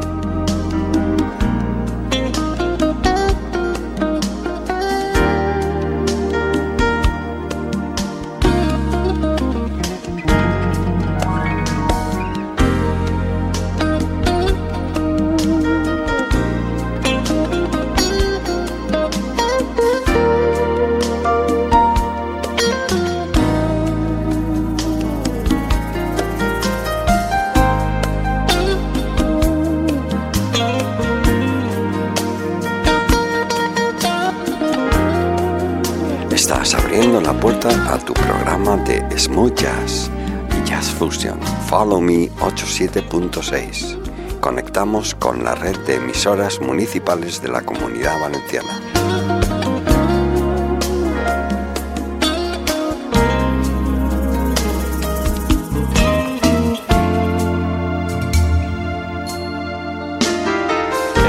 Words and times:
87.6. 42.94 44.40
Conectamos 44.40 45.14
con 45.14 45.42
la 45.42 45.54
red 45.54 45.76
de 45.80 45.96
emisoras 45.96 46.60
municipales 46.60 47.42
de 47.42 47.48
la 47.48 47.62
Comunidad 47.62 48.20
Valenciana. 48.20 48.80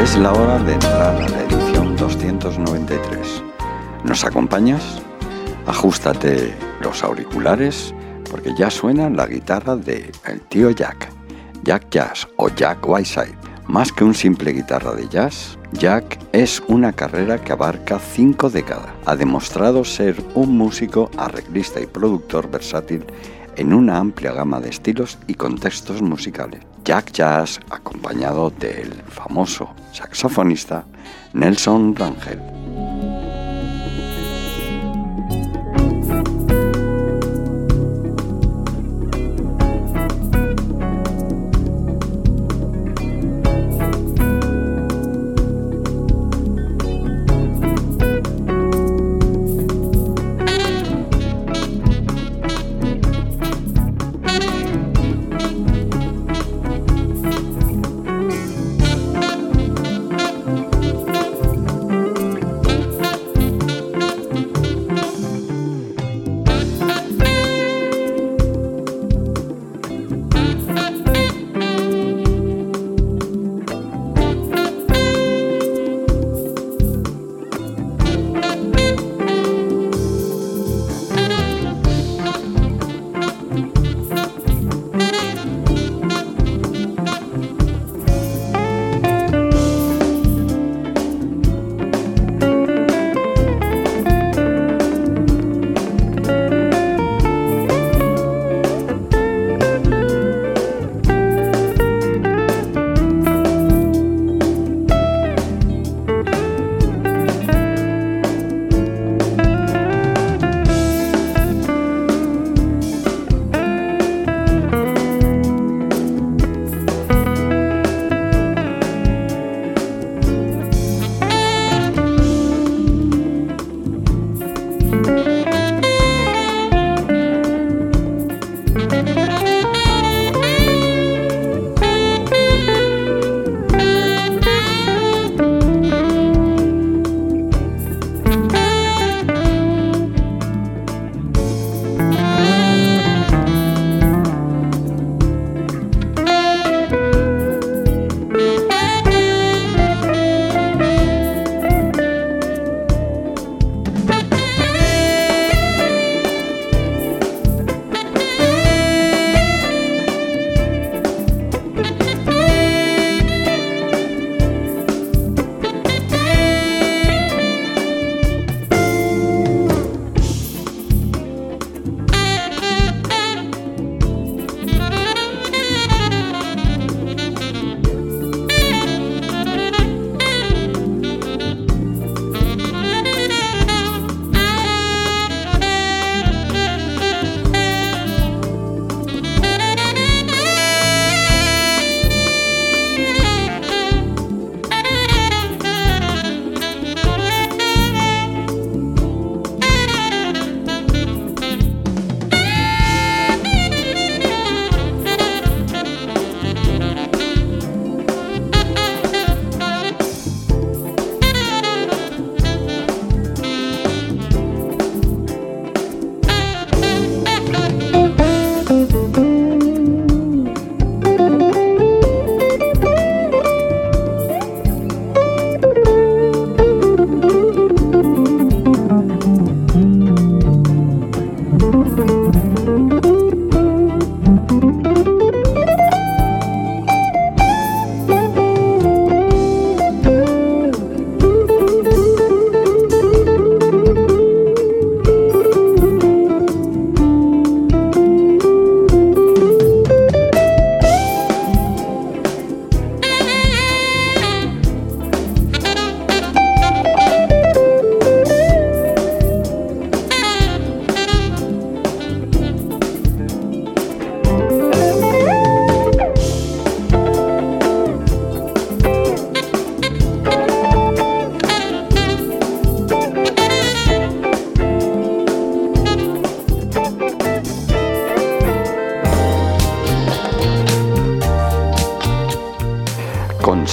Es 0.03 0.17
la 0.17 0.33
hora 0.33 0.59
de 0.59 0.73
entrar 0.73 1.16
a 1.16 1.29
la 1.29 1.41
edición 1.41 1.95
293. 1.95 3.44
¿Nos 4.03 4.23
acompañas? 4.23 5.02
Ajustate 5.66 6.55
los 6.81 7.03
auriculares 7.03 7.95
porque 8.29 8.53
ya 8.55 8.69
suena 8.69 9.09
la 9.09 9.25
guitarra 9.25 9.75
de 9.75 10.11
el 10.25 10.41
tío 10.41 10.69
Jack, 10.69 11.04
Jack 11.66 11.89
Jazz 11.89 12.27
o 12.38 12.47
Jack 12.49 12.88
Whiteside. 12.88 13.35
Más 13.67 13.91
que 13.91 14.03
un 14.03 14.13
simple 14.13 14.53
guitarra 14.53 14.94
de 14.94 15.09
jazz, 15.09 15.58
Jack 15.73 16.19
es 16.31 16.61
una 16.67 16.94
carrera 16.94 17.41
que 17.41 17.53
abarca 17.53 17.97
cinco 17.97 18.52
décadas. 18.52 18.94
Ha 19.05 19.16
demostrado 19.16 19.83
ser 19.83 20.16
un 20.35 20.55
músico, 20.55 21.09
arreglista 21.17 21.81
y 21.81 21.88
productor 21.88 22.52
versátil 22.52 23.03
en 23.55 23.73
una 23.73 23.97
amplia 23.97 24.31
gama 24.31 24.59
de 24.59 24.69
estilos 24.69 25.17
y 25.25 25.33
contextos 25.33 26.03
musicales. 26.03 26.62
Jack 26.84 27.12
Jazz 27.12 27.59
acompañado 27.72 28.51
del 28.51 28.94
famoso 29.07 29.73
saxofonista 29.91 30.85
Nelson 31.34 31.95
Rangel. 31.95 32.75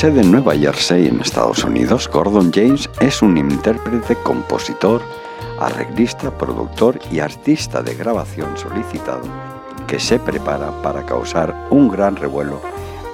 Sede 0.02 0.24
Nueva 0.24 0.56
Jersey, 0.56 1.06
en 1.06 1.20
Estados 1.20 1.62
Unidos, 1.62 2.10
Gordon 2.12 2.50
James 2.52 2.90
es 3.00 3.22
un 3.22 3.38
intérprete, 3.38 4.16
compositor, 4.24 5.00
arreglista, 5.60 6.36
productor 6.36 6.98
y 7.12 7.20
artista 7.20 7.84
de 7.84 7.94
grabación 7.94 8.58
solicitado 8.58 9.22
que 9.86 10.00
se 10.00 10.18
prepara 10.18 10.72
para 10.82 11.06
causar 11.06 11.68
un 11.70 11.88
gran 11.88 12.16
revuelo 12.16 12.60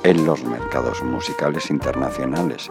en 0.02 0.24
los 0.24 0.42
mercados 0.44 1.02
musicales 1.02 1.68
internacionales. 1.68 2.70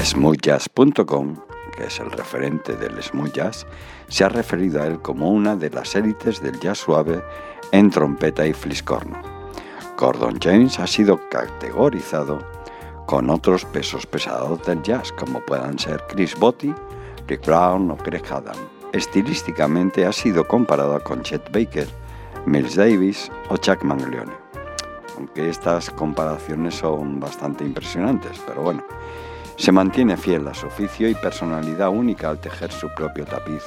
Smoothjazz.com, 0.00 1.34
que 1.76 1.86
es 1.86 1.98
el 1.98 2.12
referente 2.12 2.76
del 2.76 3.02
smooth 3.02 3.32
jazz, 3.32 3.66
se 4.06 4.22
ha 4.22 4.28
referido 4.28 4.80
a 4.80 4.86
él 4.86 5.00
como 5.00 5.32
una 5.32 5.56
de 5.56 5.70
las 5.70 5.96
élites 5.96 6.40
del 6.40 6.60
jazz 6.60 6.78
suave 6.78 7.20
en 7.72 7.90
trompeta 7.90 8.46
y 8.46 8.52
fliscorno. 8.52 9.20
Gordon 9.98 10.38
James 10.40 10.78
ha 10.78 10.86
sido 10.86 11.28
categorizado 11.28 12.61
con 13.06 13.30
otros 13.30 13.64
pesos 13.64 14.06
pesados 14.06 14.62
del 14.64 14.82
jazz, 14.82 15.12
como 15.12 15.40
puedan 15.40 15.78
ser 15.78 16.02
Chris 16.08 16.38
Botti, 16.38 16.74
Rick 17.26 17.46
Brown 17.46 17.90
o 17.90 17.96
Greg 17.96 18.24
Adam. 18.30 18.56
Estilísticamente 18.92 20.06
ha 20.06 20.12
sido 20.12 20.46
comparado 20.46 21.02
con 21.02 21.22
Chet 21.22 21.50
Baker, 21.52 21.88
Miles 22.46 22.76
Davis 22.76 23.30
o 23.48 23.56
Chuck 23.56 23.82
Mangione. 23.84 24.32
Aunque 25.16 25.48
estas 25.48 25.90
comparaciones 25.90 26.74
son 26.74 27.20
bastante 27.20 27.64
impresionantes, 27.64 28.40
pero 28.46 28.62
bueno, 28.62 28.84
se 29.56 29.72
mantiene 29.72 30.16
fiel 30.16 30.48
a 30.48 30.54
su 30.54 30.66
oficio 30.66 31.08
y 31.08 31.14
personalidad 31.14 31.88
única 31.88 32.30
al 32.30 32.40
tejer 32.40 32.72
su 32.72 32.88
propio 32.94 33.24
tapiz 33.24 33.62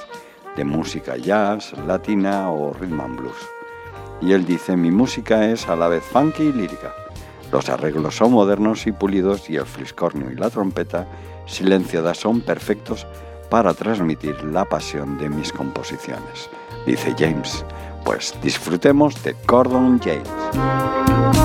de 0.56 0.64
música 0.64 1.18
jazz, 1.18 1.74
latina 1.86 2.50
o 2.50 2.74
rhythm 2.74 3.02
and 3.02 3.18
blues. 3.18 3.50
Y 4.22 4.34
él 4.34 4.46
dice, 4.46 4.76
mi 4.78 4.92
música 4.92 5.50
es 5.50 5.68
a 5.68 5.76
la 5.76 5.88
vez 5.88 6.04
funky 6.04 6.44
y 6.44 6.54
lírica. 6.54 7.05
Los 7.52 7.70
arreglos 7.70 8.16
son 8.16 8.34
modernos 8.34 8.88
y 8.88 8.92
pulidos 8.92 9.50
y 9.50 9.56
el 9.56 9.66
fliscornio 9.66 10.32
y 10.32 10.36
la 10.36 10.50
trompeta 10.50 11.08
silenciada 11.46 12.14
son 12.14 12.42
perfectos 12.42 13.06
para 13.50 13.74
transmitir 13.74 14.44
la 14.44 14.66
pasión 14.66 15.18
de 15.18 15.30
mis 15.30 15.52
composiciones. 15.52 16.50
Dice 16.86 17.16
James, 17.18 17.64
pues 18.04 18.34
disfrutemos 18.42 19.22
de 19.24 19.36
Gordon 19.48 20.00
James. 20.00 21.45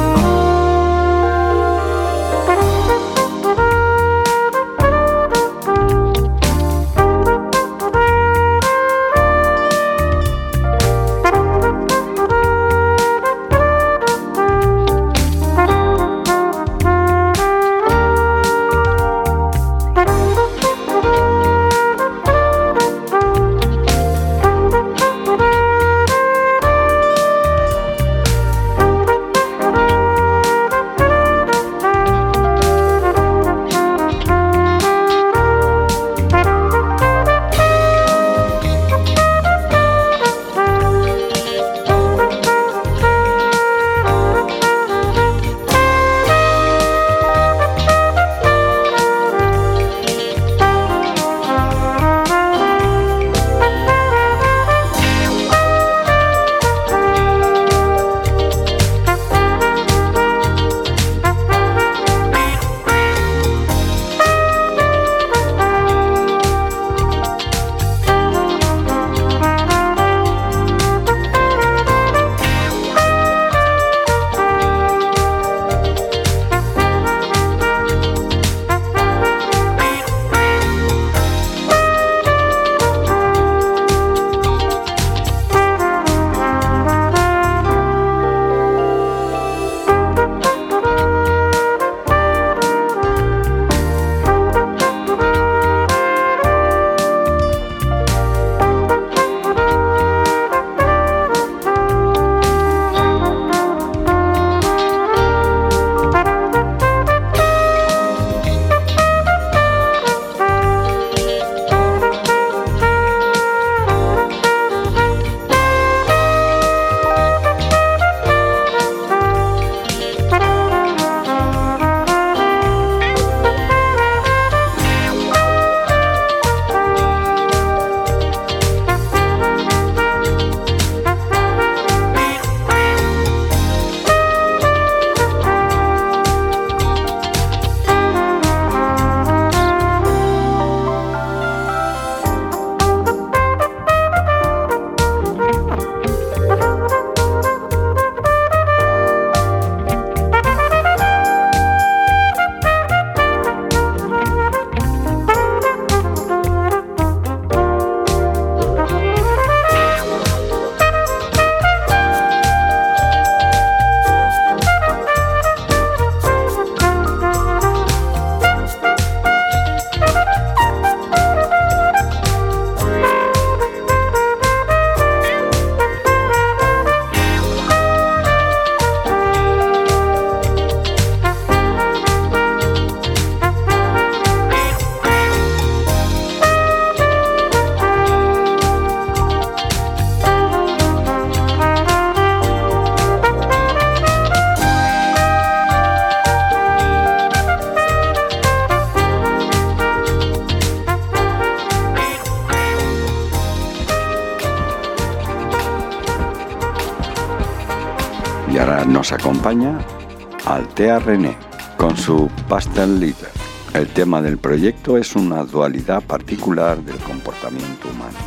El 213.73 213.87
tema 213.95 214.21
del 214.21 214.39
proyecto 214.39 214.99
es 214.99 215.15
una 215.15 215.45
dualidad 215.45 216.03
particular 216.03 216.83
del 216.83 216.97
comportamiento 216.97 217.89
humano. 217.89 218.19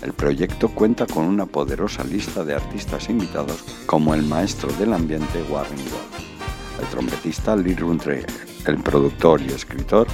El 0.00 0.14
proyecto 0.14 0.70
cuenta 0.70 1.04
con 1.04 1.24
una 1.24 1.44
poderosa 1.44 2.02
lista 2.04 2.42
de 2.42 2.54
artistas 2.54 3.10
invitados 3.10 3.62
como 3.84 4.14
el 4.14 4.22
maestro 4.22 4.72
del 4.78 4.94
ambiente 4.94 5.42
Warren 5.50 5.76
Gold, 5.76 6.80
el 6.80 6.86
trompetista 6.86 7.54
Lee 7.54 7.74
Runtree, 7.74 8.24
el 8.66 8.78
productor 8.78 9.42
y 9.42 9.48
escritor 9.48 10.06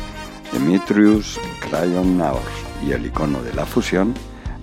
Demetrius 0.52 1.38
Crayon 1.60 2.18
Naors 2.18 2.42
y 2.84 2.90
el 2.90 3.06
icono 3.06 3.40
de 3.44 3.54
la 3.54 3.66
fusión, 3.66 4.14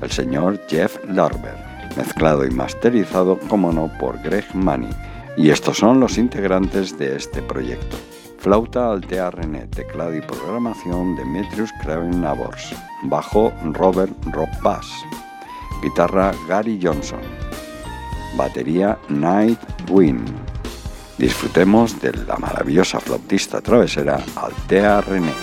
el 0.02 0.12
señor 0.12 0.60
Jeff 0.68 0.98
Larber, 1.08 1.56
mezclado 1.96 2.46
y 2.46 2.52
masterizado, 2.52 3.40
como 3.48 3.72
no, 3.72 3.90
por 4.00 4.22
Greg 4.22 4.54
Money. 4.54 4.90
Y 5.38 5.50
estos 5.50 5.78
son 5.78 6.02
los 6.02 6.18
integrantes 6.18 6.98
de 6.98 7.16
este 7.16 7.42
proyecto. 7.42 7.96
Flauta 8.44 8.92
Altea 8.92 9.32
René, 9.32 9.68
teclado 9.68 10.14
y 10.14 10.20
programación 10.20 11.16
Demetrius 11.16 11.72
Crayon 11.82 12.20
Navors, 12.20 12.76
bajo 13.04 13.54
Robert 13.72 14.12
Rob 14.34 14.50
Bass, 14.62 14.86
guitarra 15.82 16.34
Gary 16.50 16.78
Johnson, 16.84 17.22
batería 18.36 19.00
Night 19.08 19.62
Wind. 19.90 20.30
Disfrutemos 21.18 22.02
de 22.02 22.12
la 22.28 22.36
maravillosa 22.36 23.00
flautista 23.00 23.62
travesera 23.62 24.20
Altea 24.36 25.00
René. 25.00 25.43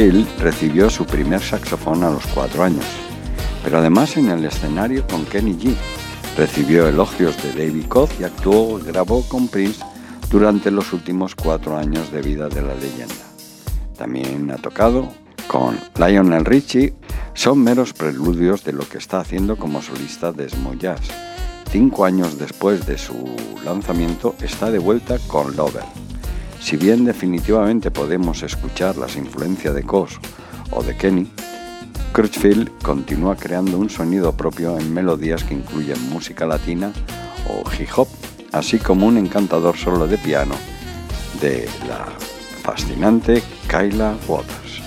Recibió 0.00 0.88
su 0.88 1.04
primer 1.04 1.42
saxofón 1.42 2.02
a 2.04 2.10
los 2.10 2.24
cuatro 2.28 2.64
años, 2.64 2.86
pero 3.62 3.76
además 3.76 4.16
en 4.16 4.30
el 4.30 4.42
escenario 4.46 5.06
con 5.06 5.26
Kenny 5.26 5.52
G. 5.52 5.74
Recibió 6.38 6.88
elogios 6.88 7.36
de 7.42 7.52
David 7.52 7.84
Koz 7.86 8.10
y 8.18 8.24
actuó, 8.24 8.78
grabó 8.78 9.22
con 9.28 9.48
Prince 9.48 9.84
durante 10.30 10.70
los 10.70 10.94
últimos 10.94 11.34
cuatro 11.34 11.76
años 11.76 12.10
de 12.10 12.22
vida 12.22 12.48
de 12.48 12.62
la 12.62 12.74
leyenda. 12.76 13.26
También 13.98 14.50
ha 14.50 14.56
tocado 14.56 15.06
con 15.48 15.78
Lionel 15.98 16.46
Richie, 16.46 16.94
son 17.34 17.62
meros 17.62 17.92
preludios 17.92 18.64
de 18.64 18.72
lo 18.72 18.88
que 18.88 18.96
está 18.96 19.20
haciendo 19.20 19.58
como 19.58 19.82
solista 19.82 20.32
de 20.32 20.48
Jazz. 20.78 21.10
Cinco 21.70 22.06
años 22.06 22.38
después 22.38 22.86
de 22.86 22.96
su 22.96 23.36
lanzamiento 23.66 24.34
está 24.40 24.70
de 24.70 24.78
vuelta 24.78 25.18
con 25.28 25.54
Lover. 25.56 25.99
Si 26.60 26.76
bien 26.76 27.04
definitivamente 27.04 27.90
podemos 27.90 28.42
escuchar 28.42 28.96
las 28.96 29.16
influencias 29.16 29.74
de 29.74 29.82
Cos 29.82 30.20
o 30.70 30.82
de 30.82 30.96
Kenny, 30.96 31.26
Crutchfield 32.12 32.70
continúa 32.82 33.34
creando 33.34 33.78
un 33.78 33.88
sonido 33.88 34.36
propio 34.36 34.78
en 34.78 34.92
melodías 34.92 35.42
que 35.42 35.54
incluyen 35.54 36.10
música 36.10 36.46
latina 36.46 36.92
o 37.48 37.62
hip 37.72 37.88
hop, 37.96 38.08
así 38.52 38.78
como 38.78 39.06
un 39.06 39.16
encantador 39.16 39.76
solo 39.76 40.06
de 40.06 40.18
piano 40.18 40.54
de 41.40 41.68
la 41.88 42.06
fascinante 42.62 43.42
Kyla 43.68 44.14
Waters, 44.28 44.82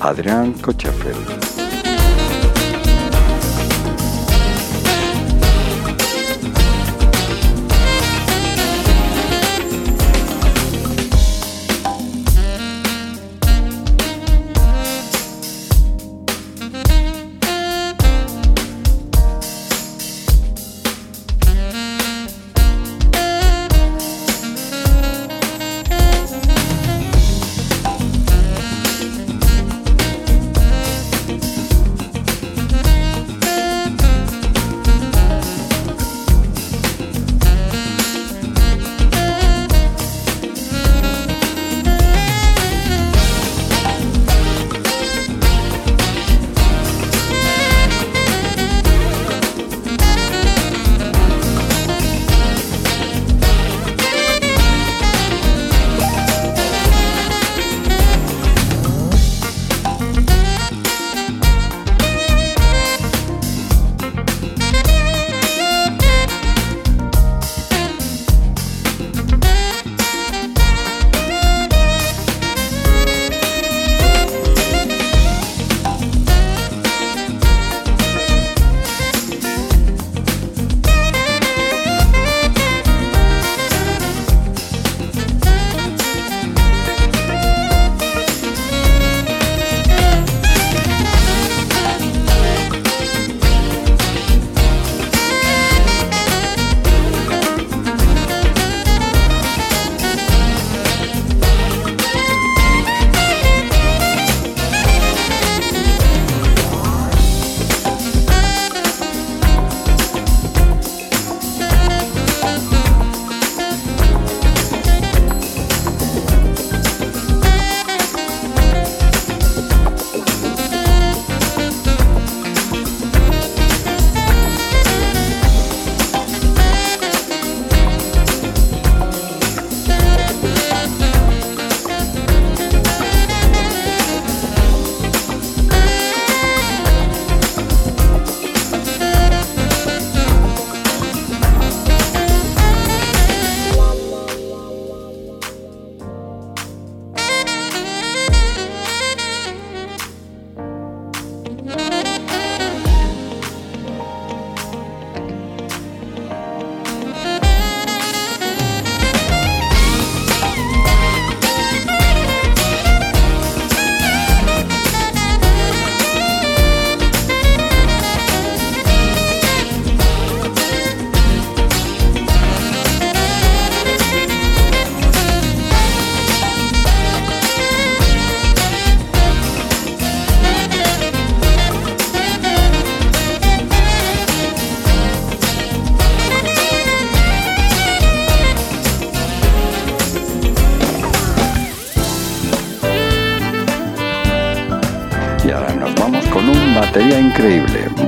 Adrián 0.00 0.52
Cochefeld. 0.52 1.63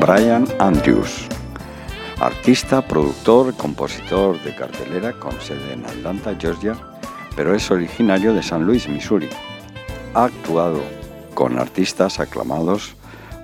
Brian 0.06 0.46
Andrews. 0.60 1.26
Artista, 2.20 2.80
productor, 2.80 3.52
compositor 3.56 4.40
de 4.44 4.54
cartelera 4.54 5.12
con 5.14 5.32
sede 5.40 5.72
en 5.72 5.84
Atlanta, 5.84 6.36
Georgia, 6.38 6.76
pero 7.34 7.52
es 7.52 7.68
originario 7.72 8.32
de 8.32 8.40
San 8.40 8.64
Luis, 8.64 8.88
Missouri. 8.88 9.28
Ha 10.14 10.26
actuado 10.26 10.80
con 11.34 11.58
artistas 11.58 12.20
aclamados 12.20 12.94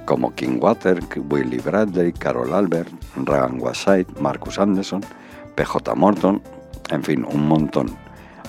como 0.04 0.32
King 0.36 0.58
Water, 0.60 1.00
Willie 1.28 1.60
Bradley, 1.60 2.12
Carol 2.12 2.54
Albert, 2.54 2.92
Ryan 3.16 3.60
Waside, 3.60 4.06
Marcus 4.20 4.60
Anderson, 4.60 5.00
PJ 5.56 5.96
Morton, 5.96 6.40
en 6.90 7.02
fin, 7.02 7.26
un 7.28 7.48
montón. 7.48 7.90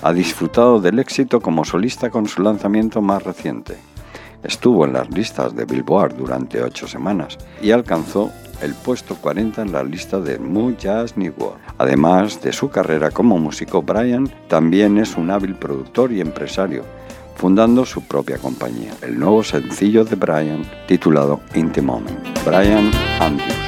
Ha 0.02 0.12
disfrutado 0.12 0.80
del 0.80 1.00
éxito 1.00 1.40
como 1.40 1.64
solista 1.64 2.10
con 2.10 2.28
su 2.28 2.42
lanzamiento 2.42 3.02
más 3.02 3.24
reciente, 3.24 3.76
Estuvo 4.44 4.84
en 4.84 4.92
las 4.92 5.10
listas 5.10 5.56
de 5.56 5.64
Billboard 5.64 6.16
durante 6.16 6.62
ocho 6.62 6.86
semanas 6.86 7.38
y 7.62 7.70
alcanzó 7.70 8.30
el 8.60 8.74
puesto 8.74 9.16
40 9.16 9.62
en 9.62 9.72
la 9.72 9.82
lista 9.82 10.20
de 10.20 10.38
Mu 10.38 10.76
Jazz 10.76 11.14
World. 11.16 11.58
Además 11.78 12.40
de 12.42 12.52
su 12.52 12.68
carrera 12.70 13.10
como 13.10 13.38
músico, 13.38 13.82
Brian 13.82 14.30
también 14.48 14.98
es 14.98 15.16
un 15.16 15.30
hábil 15.30 15.54
productor 15.54 16.12
y 16.12 16.20
empresario, 16.20 16.84
fundando 17.36 17.84
su 17.84 18.02
propia 18.02 18.38
compañía. 18.38 18.92
El 19.02 19.18
nuevo 19.18 19.42
sencillo 19.42 20.04
de 20.04 20.16
Brian, 20.16 20.64
titulado 20.86 21.40
In 21.54 21.72
the 21.72 21.82
Moment. 21.82 22.18
Brian 22.44 22.90
Andrews. 23.20 23.63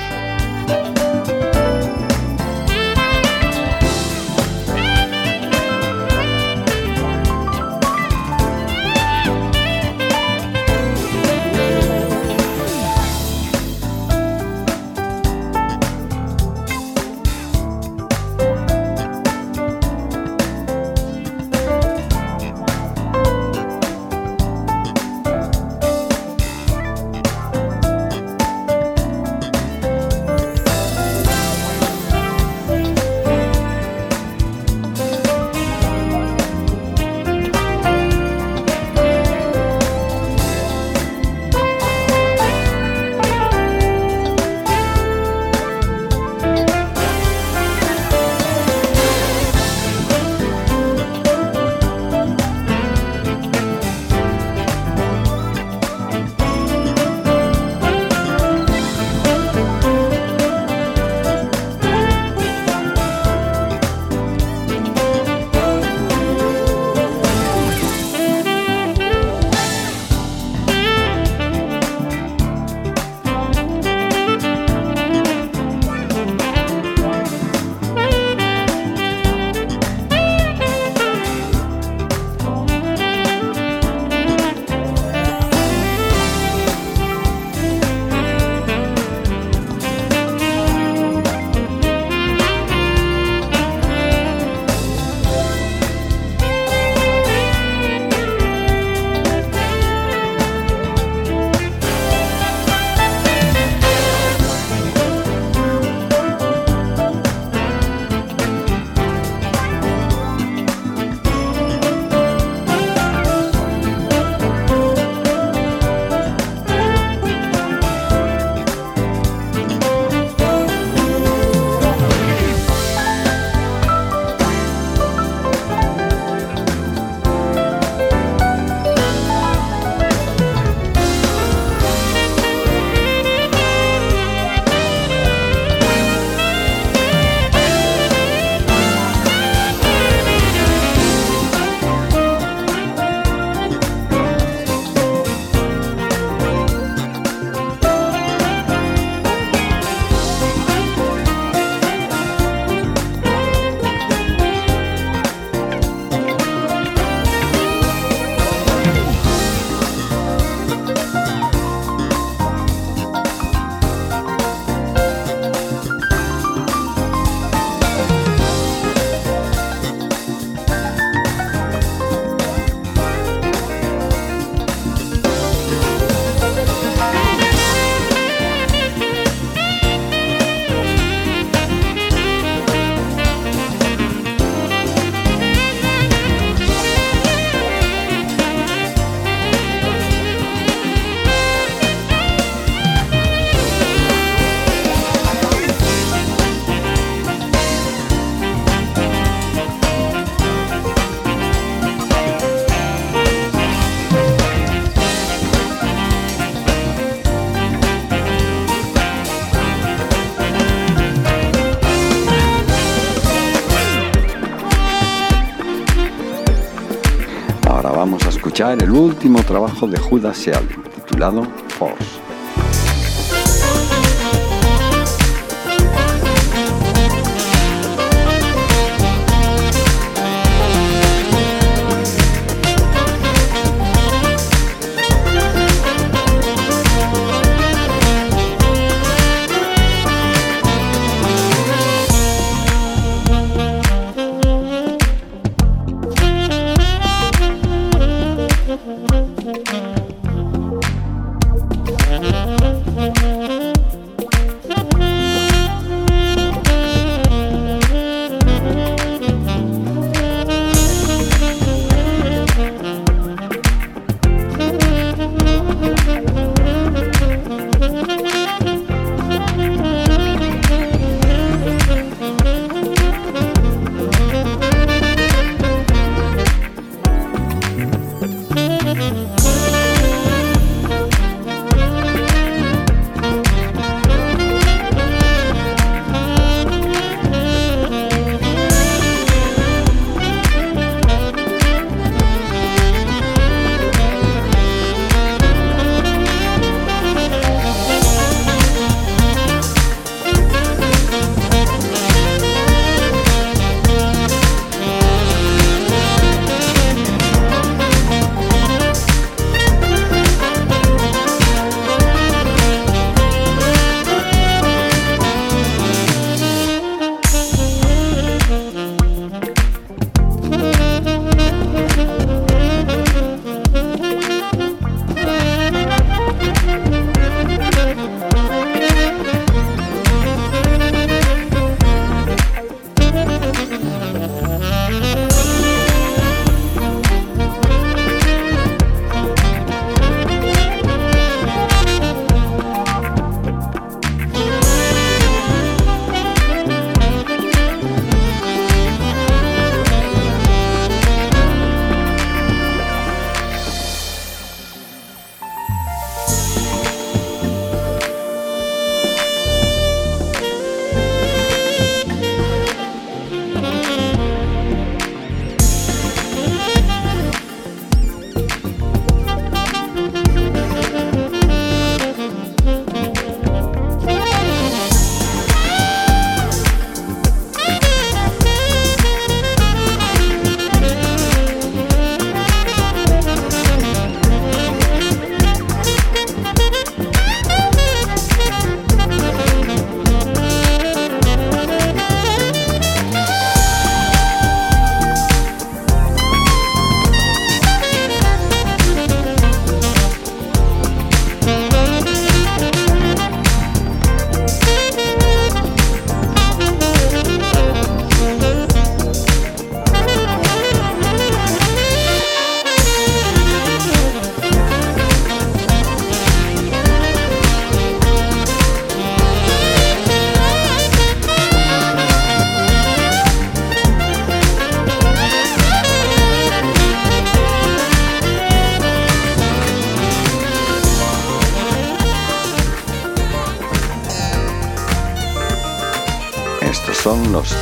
Último 219.16 219.42
trabajo 219.44 219.86
de 219.86 219.96
Judas 219.96 220.36
Sheldon, 220.36 220.84
titulado 220.94 221.46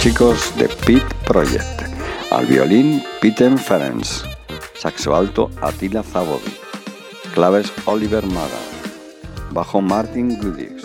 chicos 0.01 0.53
de 0.59 0.69
Pit 0.87 1.03
Project. 1.27 1.83
Al 2.31 2.47
violín, 2.47 3.03
Peter 3.21 3.57
Ferenc. 3.59 4.05
Saxo 4.75 5.15
alto, 5.15 5.51
Attila 5.61 6.03
Zabodi. 6.03 6.53
Claves, 7.35 7.73
Oliver 7.87 8.25
Maga. 8.27 8.61
Bajo, 9.51 9.81
Martin 9.81 10.39
Goodix. 10.41 10.85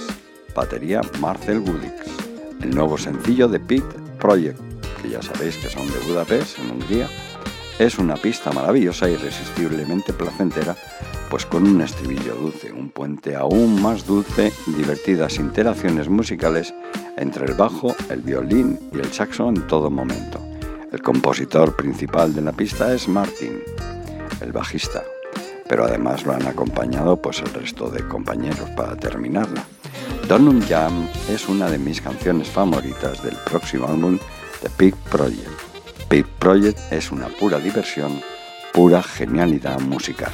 Batería, 0.55 1.01
Marcel 1.19 1.59
Goodix. 1.59 1.93
El 2.61 2.75
nuevo 2.75 2.97
sencillo 2.97 3.47
de 3.47 3.59
Pit 3.59 3.83
Project, 4.19 4.59
que 5.01 5.09
ya 5.09 5.21
sabéis 5.21 5.57
que 5.57 5.69
son 5.69 5.87
de 5.87 5.99
Budapest, 6.07 6.59
en 6.59 6.71
Hungría, 6.71 7.07
es 7.77 7.97
una 7.97 8.15
pista 8.15 8.51
maravillosa 8.51 9.09
y 9.09 9.13
irresistiblemente 9.13 10.13
placentera, 10.13 10.75
pues 11.29 11.45
con 11.45 11.65
un 11.67 11.81
estribillo 11.81 12.35
dulce, 12.35 12.71
un 12.71 12.89
puente 12.89 13.35
aún 13.35 13.81
más 13.81 14.05
dulce, 14.05 14.51
divertidas 14.67 15.37
interacciones 15.37 16.09
musicales 16.09 16.73
entre 17.29 17.45
el 17.45 17.53
bajo, 17.53 17.95
el 18.09 18.21
violín 18.21 18.79
y 18.91 18.97
el 18.97 19.13
saxo 19.13 19.49
en 19.49 19.67
todo 19.67 19.91
momento. 19.91 20.43
El 20.91 20.99
compositor 21.03 21.75
principal 21.75 22.33
de 22.33 22.41
la 22.41 22.51
pista 22.51 22.91
es 22.91 23.07
Martin, 23.07 23.61
el 24.41 24.51
bajista, 24.51 25.03
pero 25.67 25.85
además 25.85 26.25
lo 26.25 26.33
han 26.33 26.47
acompañado 26.47 27.21
pues 27.21 27.39
el 27.41 27.53
resto 27.53 27.91
de 27.91 28.07
compañeros 28.07 28.67
para 28.71 28.95
terminarla. 28.95 29.63
Donum 30.27 30.59
Jam 30.67 31.07
es 31.29 31.47
una 31.47 31.69
de 31.69 31.77
mis 31.77 32.01
canciones 32.01 32.49
favoritas 32.49 33.21
del 33.21 33.35
próximo 33.45 33.87
álbum 33.87 34.17
The 34.63 34.69
Pig 34.71 34.95
Project. 35.11 35.49
Pig 36.09 36.25
Project 36.39 36.79
es 36.91 37.11
una 37.11 37.27
pura 37.27 37.59
diversión, 37.59 38.19
pura 38.73 39.03
genialidad 39.03 39.79
musical. 39.81 40.31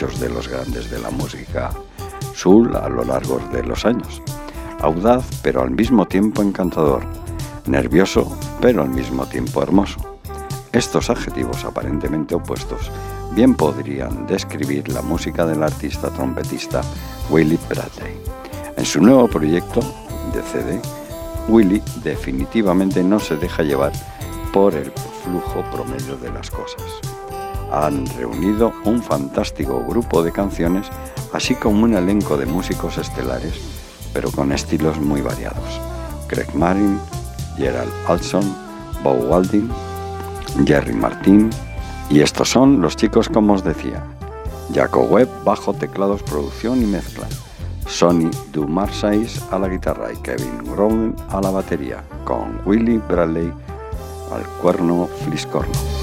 De 0.00 0.30
los 0.30 0.48
grandes 0.48 0.90
de 0.90 0.98
la 0.98 1.10
música 1.10 1.70
soul 2.34 2.74
a 2.74 2.88
lo 2.88 3.04
largo 3.04 3.38
de 3.52 3.62
los 3.62 3.84
años. 3.84 4.22
Audaz, 4.80 5.26
pero 5.42 5.60
al 5.60 5.72
mismo 5.72 6.06
tiempo 6.06 6.40
encantador. 6.40 7.04
Nervioso, 7.66 8.34
pero 8.62 8.80
al 8.80 8.88
mismo 8.88 9.26
tiempo 9.26 9.62
hermoso. 9.62 10.00
Estos 10.72 11.10
adjetivos 11.10 11.66
aparentemente 11.66 12.34
opuestos 12.34 12.90
bien 13.32 13.54
podrían 13.54 14.26
describir 14.26 14.88
la 14.88 15.02
música 15.02 15.44
del 15.44 15.62
artista 15.62 16.08
trompetista 16.08 16.80
Willie 17.28 17.58
Bradley. 17.68 18.16
En 18.78 18.86
su 18.86 19.02
nuevo 19.02 19.28
proyecto 19.28 19.80
de 20.32 20.42
CD, 20.50 20.80
Willie 21.48 21.82
definitivamente 22.02 23.04
no 23.04 23.20
se 23.20 23.36
deja 23.36 23.62
llevar 23.62 23.92
por 24.50 24.74
el 24.74 24.90
flujo 25.22 25.62
promedio 25.70 26.16
de 26.16 26.32
las 26.32 26.50
cosas. 26.50 27.09
Han 27.72 28.06
reunido 28.16 28.72
un 28.84 29.02
fantástico 29.02 29.84
grupo 29.86 30.22
de 30.22 30.32
canciones, 30.32 30.88
así 31.32 31.54
como 31.54 31.84
un 31.84 31.94
elenco 31.94 32.36
de 32.36 32.46
músicos 32.46 32.98
estelares, 32.98 33.54
pero 34.12 34.30
con 34.30 34.52
estilos 34.52 35.00
muy 35.00 35.20
variados. 35.20 35.80
Craig 36.26 36.54
Marin, 36.54 36.98
Gerald 37.56 37.92
Alson, 38.08 38.54
Bob 39.02 39.30
Walding, 39.30 39.70
Jerry 40.66 40.92
Martin, 40.92 41.50
y 42.08 42.20
estos 42.20 42.48
son 42.48 42.80
los 42.80 42.96
chicos 42.96 43.28
como 43.28 43.52
os 43.54 43.62
decía. 43.62 44.04
Jaco 44.74 45.02
Webb, 45.02 45.28
bajo, 45.44 45.72
teclados, 45.72 46.22
producción 46.22 46.82
y 46.82 46.86
mezcla. 46.86 47.26
Sonny 47.86 48.30
Dumarsais 48.52 49.42
a 49.50 49.58
la 49.58 49.68
guitarra 49.68 50.12
y 50.12 50.16
Kevin 50.18 50.58
Grown 50.64 51.14
a 51.28 51.40
la 51.40 51.50
batería, 51.50 52.04
con 52.24 52.60
Willie 52.64 52.98
Bradley 52.98 53.52
al 54.32 54.42
cuerno 54.60 55.08
fliscorno. 55.24 55.99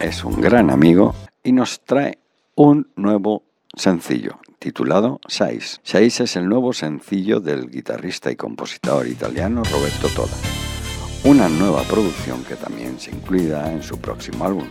Es 0.00 0.24
un 0.24 0.40
gran 0.40 0.70
amigo 0.70 1.14
y 1.42 1.52
nos 1.52 1.80
trae 1.80 2.18
un 2.54 2.90
nuevo 2.96 3.42
sencillo 3.76 4.38
titulado 4.58 5.20
Seis. 5.28 5.78
Seis 5.82 6.20
es 6.20 6.36
el 6.36 6.48
nuevo 6.48 6.72
sencillo 6.72 7.40
del 7.40 7.68
guitarrista 7.68 8.30
y 8.30 8.36
compositor 8.36 9.06
italiano 9.06 9.62
Roberto 9.70 10.08
Toda. 10.16 10.32
Una 11.24 11.50
nueva 11.50 11.82
producción 11.82 12.42
que 12.44 12.56
también 12.56 12.98
se 12.98 13.10
incluirá 13.10 13.70
en 13.70 13.82
su 13.82 13.98
próximo 13.98 14.46
álbum. 14.46 14.66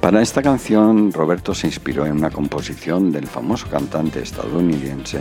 Para 0.00 0.20
esta 0.20 0.42
canción, 0.42 1.12
Roberto 1.12 1.54
se 1.54 1.68
inspiró 1.68 2.04
en 2.04 2.14
una 2.14 2.30
composición 2.30 3.12
del 3.12 3.28
famoso 3.28 3.68
cantante 3.68 4.20
estadounidense 4.20 5.20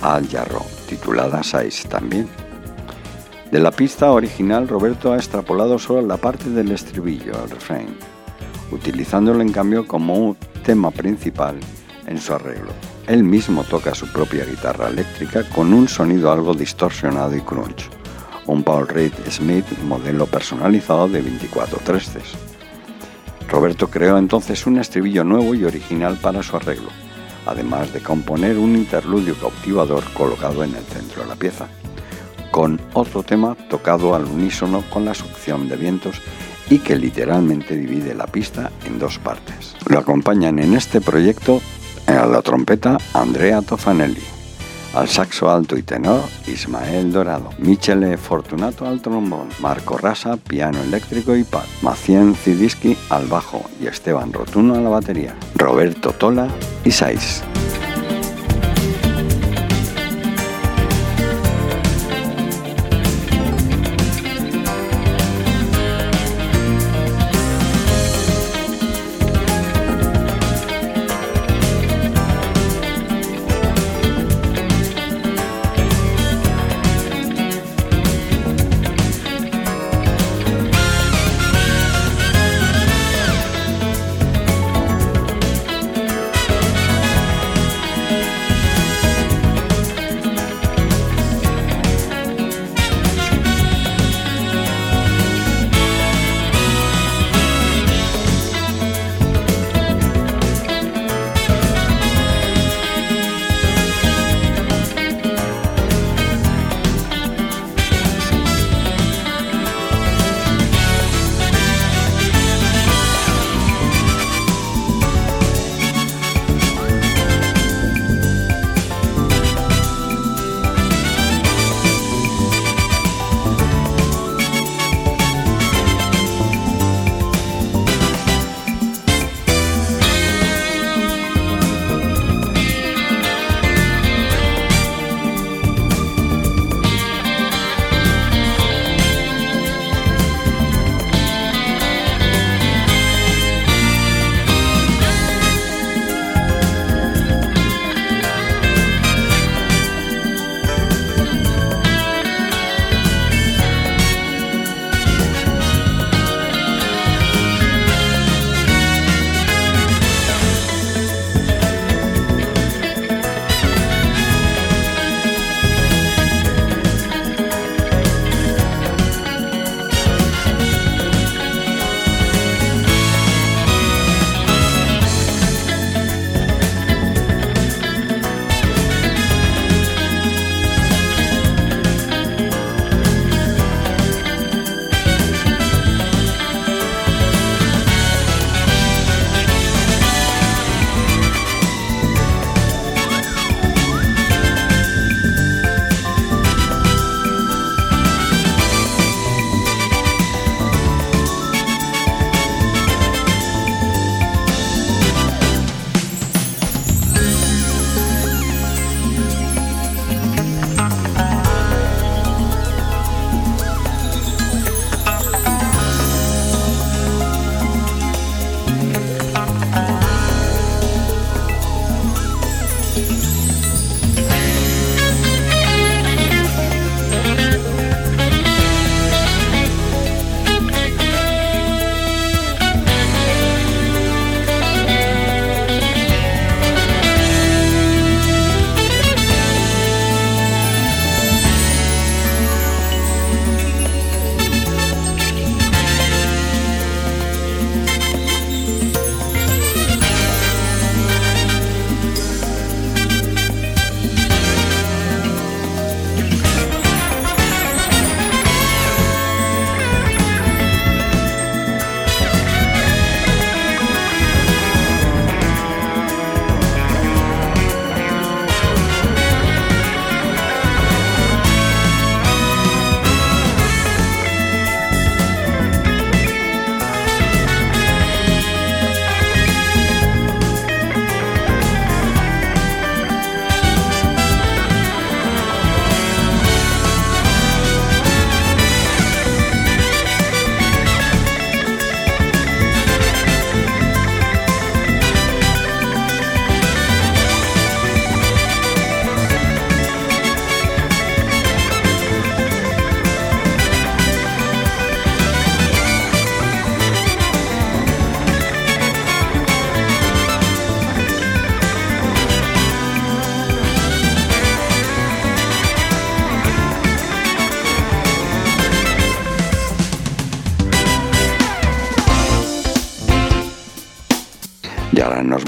Al 0.00 0.28
Jarro, 0.28 0.64
titulada 0.88 1.42
Size 1.42 1.88
también. 1.88 2.28
De 3.50 3.60
la 3.60 3.70
pista 3.70 4.10
original, 4.10 4.66
Roberto 4.66 5.12
ha 5.12 5.16
extrapolado 5.16 5.78
solo 5.78 6.02
la 6.02 6.16
parte 6.16 6.50
del 6.50 6.72
estribillo, 6.72 7.44
el 7.44 7.50
refrain, 7.50 7.96
utilizándolo 8.72 9.40
en 9.40 9.52
cambio 9.52 9.86
como 9.86 10.14
un 10.14 10.36
tema 10.64 10.90
principal 10.90 11.60
en 12.06 12.18
su 12.18 12.34
arreglo. 12.34 12.72
Él 13.06 13.22
mismo 13.22 13.62
toca 13.62 13.94
su 13.94 14.10
propia 14.12 14.44
guitarra 14.44 14.88
eléctrica 14.88 15.44
con 15.48 15.72
un 15.72 15.86
sonido 15.86 16.32
algo 16.32 16.54
distorsionado 16.54 17.36
y 17.36 17.40
crunch, 17.40 17.88
un 18.46 18.64
Paul 18.64 18.88
Reed 18.88 19.12
Smith 19.30 19.66
modelo 19.84 20.26
personalizado 20.26 21.06
de 21.06 21.22
24 21.22 21.78
trestes. 21.84 22.34
Roberto 23.48 23.88
creó 23.88 24.18
entonces 24.18 24.66
un 24.66 24.78
estribillo 24.78 25.22
nuevo 25.22 25.54
y 25.54 25.64
original 25.64 26.18
para 26.20 26.42
su 26.42 26.56
arreglo, 26.56 26.88
además 27.46 27.92
de 27.92 28.00
componer 28.00 28.58
un 28.58 28.74
interludio 28.74 29.36
cautivador 29.36 30.02
colocado 30.14 30.64
en 30.64 30.74
el 30.74 30.82
centro 30.82 31.22
de 31.22 31.28
la 31.28 31.36
pieza, 31.36 31.68
con 32.56 32.80
otro 32.94 33.22
tema 33.22 33.54
tocado 33.68 34.14
al 34.14 34.24
unísono 34.24 34.82
con 34.88 35.04
la 35.04 35.12
succión 35.12 35.68
de 35.68 35.76
vientos 35.76 36.22
y 36.70 36.78
que 36.78 36.96
literalmente 36.96 37.76
divide 37.76 38.14
la 38.14 38.26
pista 38.26 38.72
en 38.86 38.98
dos 38.98 39.18
partes. 39.18 39.76
Lo 39.90 39.98
acompañan 39.98 40.58
en 40.58 40.72
este 40.72 41.02
proyecto 41.02 41.60
a 42.06 42.24
la 42.24 42.40
trompeta 42.40 42.96
Andrea 43.12 43.60
Tofanelli, 43.60 44.22
al 44.94 45.06
saxo 45.06 45.50
alto 45.50 45.76
y 45.76 45.82
tenor 45.82 46.22
Ismael 46.46 47.12
Dorado, 47.12 47.50
Michele 47.58 48.16
Fortunato 48.16 48.86
al 48.86 49.02
trombón, 49.02 49.50
Marco 49.60 49.98
Rasa 49.98 50.38
piano 50.38 50.80
eléctrico 50.82 51.36
y 51.36 51.44
pad, 51.44 51.66
Macien 51.82 52.34
Zidiski 52.34 52.96
al 53.10 53.26
bajo 53.26 53.68
y 53.82 53.86
Esteban 53.86 54.32
Rotuno 54.32 54.76
a 54.76 54.80
la 54.80 54.88
batería, 54.88 55.36
Roberto 55.56 56.12
Tola 56.12 56.48
y 56.86 56.90
Saiz. 56.90 57.42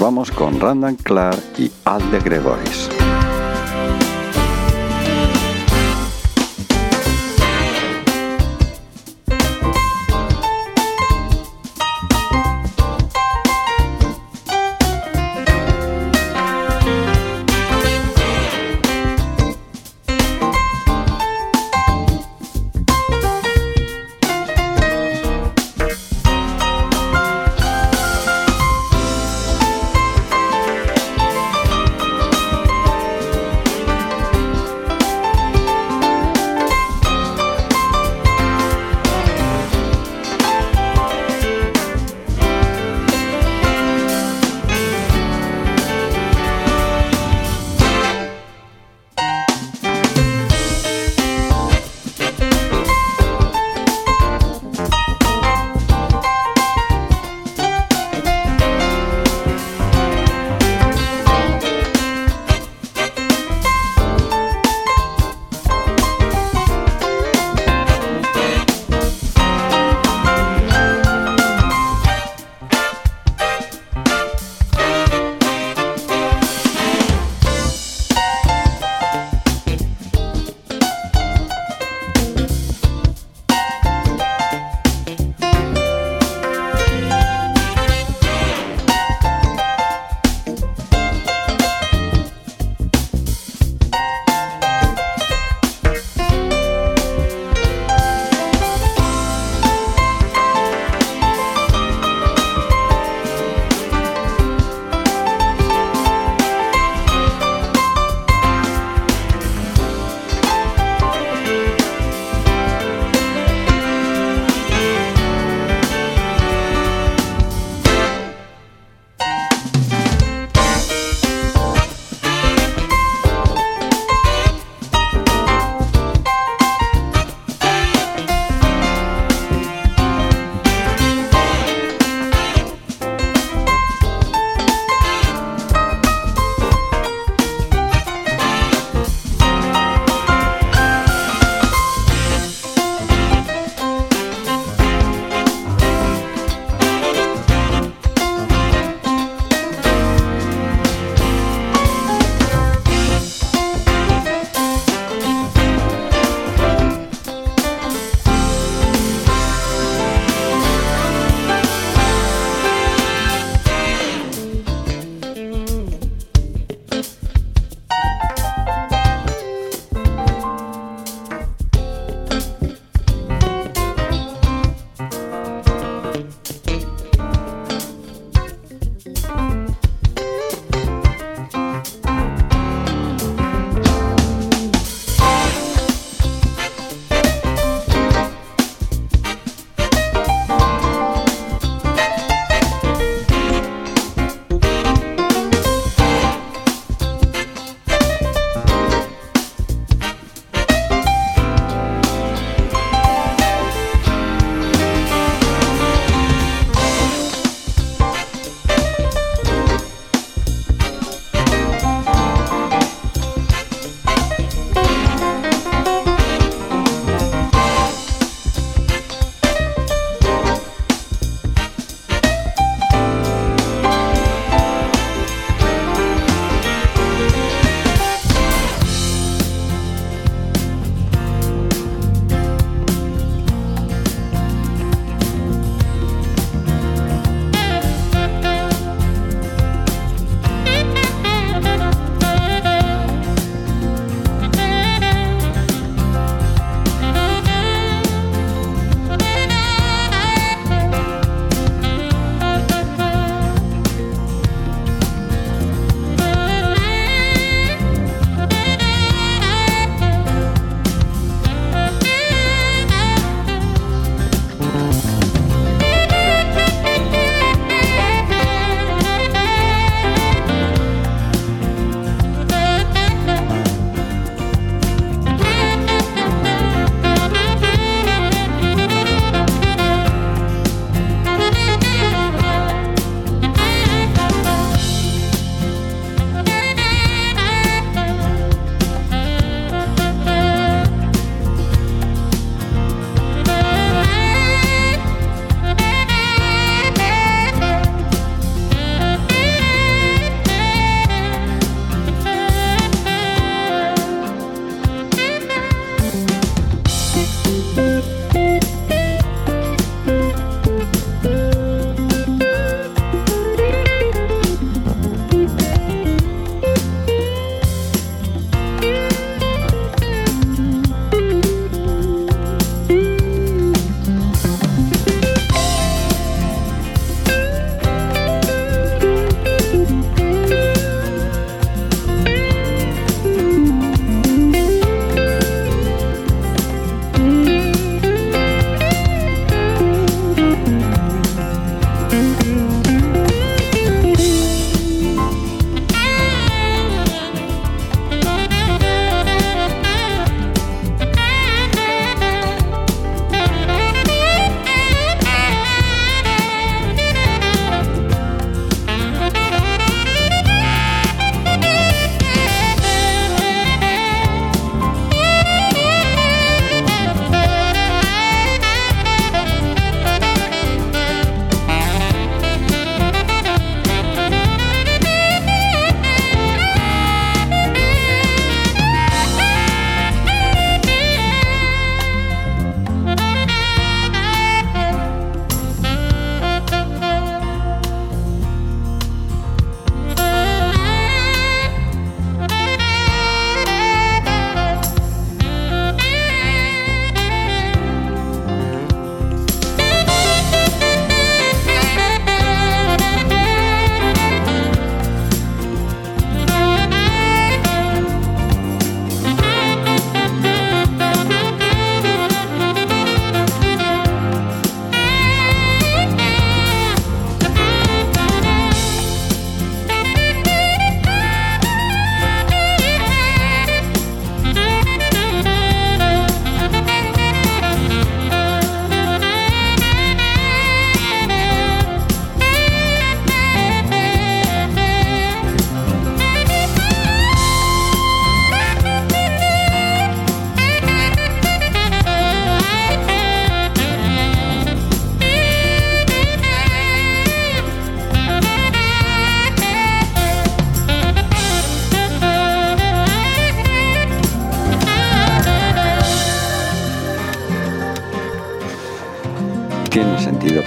Vamos 0.09 0.31
con 0.31 0.59
Randall 0.59 0.97
Clark 0.97 1.39
y 1.59 1.71
Al 1.85 2.09
de 2.09 2.19
Gregoris. 2.19 2.98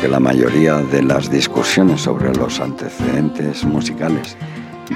Que 0.02 0.08
la 0.08 0.18
mayoría 0.18 0.78
de 0.78 1.00
las 1.00 1.30
discusiones 1.30 2.00
sobre 2.00 2.34
los 2.34 2.58
antecedentes 2.58 3.62
musicales 3.64 4.36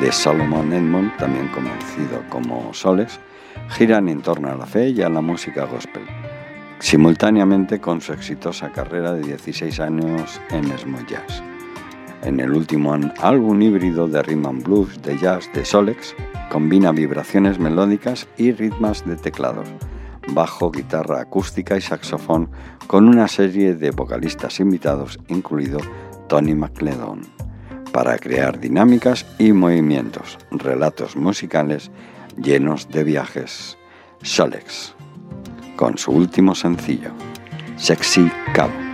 de 0.00 0.10
Solomon 0.10 0.72
Edmond, 0.72 1.16
también 1.16 1.46
conocido 1.46 2.24
como 2.28 2.74
Soles, 2.74 3.20
giran 3.68 4.08
en 4.08 4.20
torno 4.20 4.48
a 4.50 4.56
la 4.56 4.66
fe 4.66 4.88
y 4.88 5.02
a 5.02 5.08
la 5.08 5.20
música 5.20 5.64
gospel, 5.64 6.02
simultáneamente 6.80 7.80
con 7.80 8.00
su 8.00 8.14
exitosa 8.14 8.72
carrera 8.72 9.12
de 9.12 9.22
16 9.22 9.78
años 9.78 10.40
en 10.50 10.76
smooth 10.76 11.06
jazz. 11.06 11.40
En 12.24 12.40
el 12.40 12.50
último 12.52 12.92
álbum 13.20 13.62
híbrido 13.62 14.08
de 14.08 14.24
rhythm 14.24 14.46
and 14.46 14.64
blues 14.64 15.00
de 15.02 15.16
jazz 15.18 15.48
de 15.54 15.64
Solex, 15.64 16.16
combina 16.50 16.90
vibraciones 16.90 17.60
melódicas 17.60 18.26
y 18.36 18.50
ritmos 18.50 19.06
de 19.06 19.14
teclados, 19.14 19.68
bajo, 20.28 20.70
guitarra 20.70 21.20
acústica 21.20 21.76
y 21.76 21.80
saxofón 21.80 22.50
con 22.86 23.08
una 23.08 23.28
serie 23.28 23.74
de 23.74 23.90
vocalistas 23.90 24.60
invitados, 24.60 25.18
incluido 25.28 25.78
Tony 26.28 26.54
McLeod, 26.54 27.18
para 27.92 28.18
crear 28.18 28.58
dinámicas 28.58 29.26
y 29.38 29.52
movimientos, 29.52 30.38
relatos 30.50 31.16
musicales 31.16 31.90
llenos 32.36 32.88
de 32.88 33.04
viajes. 33.04 33.78
Solex, 34.22 34.94
con 35.76 35.98
su 35.98 36.10
último 36.10 36.54
sencillo, 36.54 37.10
Sexy 37.76 38.30
Cabo. 38.54 38.85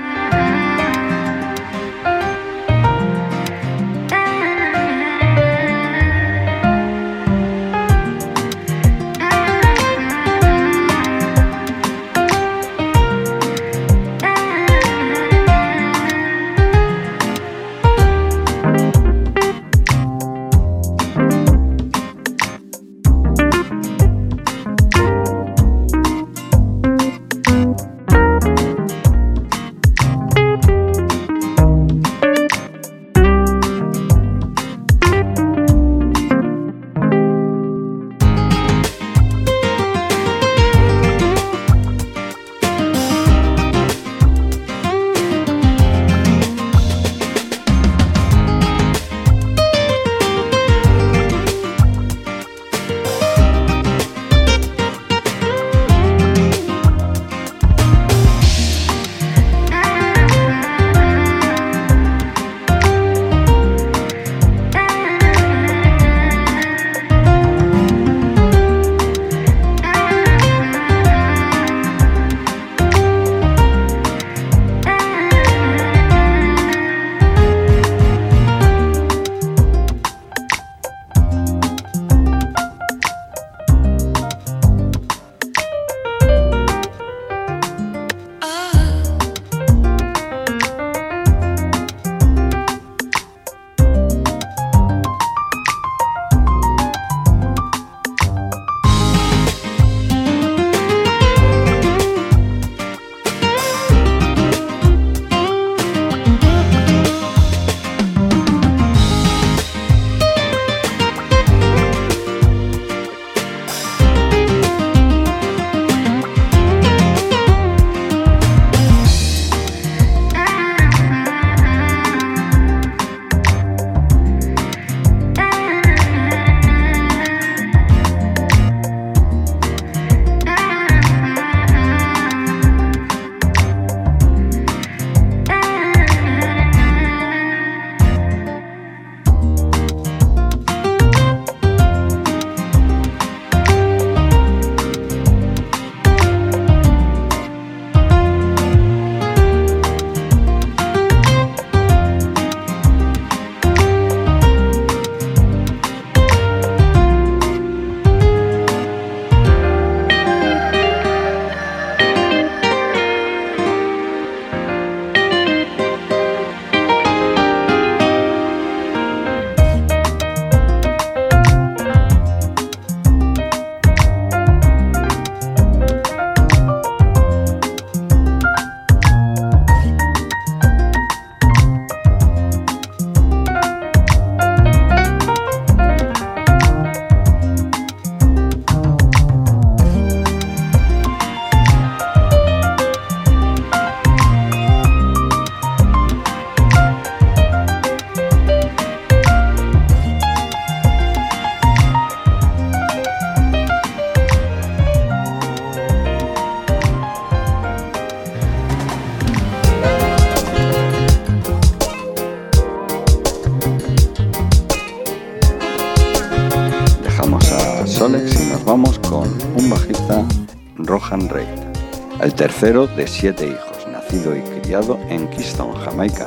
Tercero 222.63 222.87
de 222.87 223.09
siete 223.09 223.49
hijos, 223.49 223.89
nacido 223.91 224.37
y 224.37 224.41
criado 224.61 224.97
en 225.09 225.29
Kingston, 225.31 225.75
Jamaica. 225.75 226.27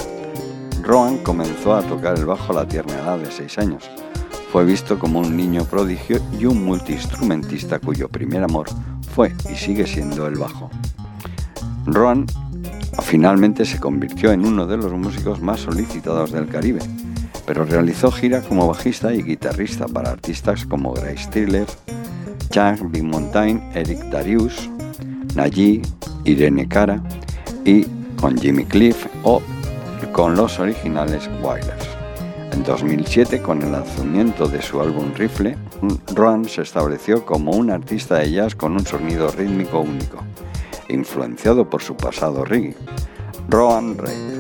Rohan 0.84 1.20
comenzó 1.20 1.74
a 1.74 1.82
tocar 1.82 2.18
el 2.18 2.26
bajo 2.26 2.52
a 2.52 2.56
la 2.58 2.68
tierna 2.68 2.94
edad 2.96 3.18
de 3.18 3.32
seis 3.32 3.58
años. 3.58 3.90
Fue 4.52 4.66
visto 4.66 5.00
como 5.00 5.20
un 5.20 5.38
niño 5.38 5.64
prodigio 5.64 6.20
y 6.38 6.44
un 6.44 6.66
multiinstrumentista 6.66 7.80
cuyo 7.80 8.10
primer 8.10 8.44
amor 8.44 8.68
fue 9.16 9.34
y 9.50 9.56
sigue 9.56 9.88
siendo 9.88 10.28
el 10.28 10.38
bajo. 10.38 10.70
Rohan 11.86 12.26
finalmente 13.02 13.64
se 13.64 13.80
convirtió 13.80 14.34
en 14.34 14.46
uno 14.46 14.68
de 14.68 14.76
los 14.76 14.92
músicos 14.92 15.40
más 15.40 15.62
solicitados 15.62 16.34
del 16.34 16.50
Caribe, 16.50 16.82
pero 17.46 17.64
realizó 17.64 18.12
gira 18.12 18.42
como 18.42 18.68
bajista 18.68 19.14
y 19.14 19.24
guitarrista 19.24 19.88
para 19.88 20.12
artistas 20.12 20.66
como 20.66 20.92
Grace 20.92 21.30
Tiller, 21.32 21.68
Chang 22.50 22.92
Big 22.92 23.06
Mountain, 23.06 23.64
Eric 23.74 24.00
Darius, 24.12 24.70
Nayi, 25.34 25.82
Irene 26.26 26.68
Cara 26.68 27.02
y 27.64 27.86
con 28.20 28.38
Jimmy 28.38 28.66
Cliff 28.66 29.08
o 29.24 29.42
con 30.12 30.36
los 30.36 30.60
originales 30.60 31.30
Wailers. 31.42 31.88
En 32.52 32.64
2007, 32.64 33.42
con 33.42 33.62
el 33.62 33.72
lanzamiento 33.72 34.48
de 34.48 34.62
su 34.62 34.80
álbum 34.82 35.14
Rifle, 35.16 35.58
Roan 36.14 36.46
se 36.46 36.62
estableció 36.62 37.26
como 37.26 37.52
un 37.52 37.70
artista 37.70 38.20
de 38.20 38.32
jazz 38.32 38.56
con 38.56 38.74
un 38.74 38.86
sonido 38.86 39.30
rítmico 39.30 39.82
único, 39.82 40.20
influenciado 40.90 41.70
por 41.70 41.82
su 41.82 41.96
pasado 41.98 42.46
reggae. 42.46 42.76
Roan 43.50 43.98
Reid. 43.98 44.36